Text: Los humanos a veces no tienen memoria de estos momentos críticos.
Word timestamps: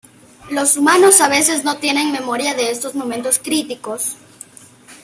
Los 0.49 0.77
humanos 0.77 1.21
a 1.21 1.27
veces 1.29 1.63
no 1.63 1.77
tienen 1.77 2.11
memoria 2.11 2.55
de 2.55 2.71
estos 2.71 2.95
momentos 2.95 3.37
críticos. 3.37 4.15